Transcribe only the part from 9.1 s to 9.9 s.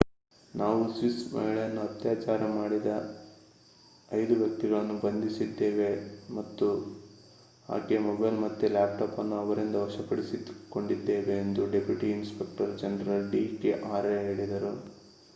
ಅನ್ನು ಅವರಿಂದ